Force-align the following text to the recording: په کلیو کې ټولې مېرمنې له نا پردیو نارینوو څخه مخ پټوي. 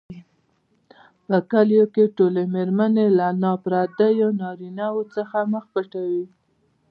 په 1.27 1.37
کلیو 1.51 1.85
کې 1.93 2.13
ټولې 2.17 2.43
مېرمنې 2.55 3.07
له 3.19 3.27
نا 3.41 3.51
پردیو 3.63 4.29
نارینوو 4.41 5.03
څخه 5.15 5.37
مخ 5.51 5.63
پټوي. 5.73 6.25